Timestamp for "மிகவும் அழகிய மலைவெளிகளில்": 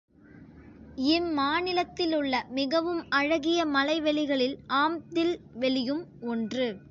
2.49-4.57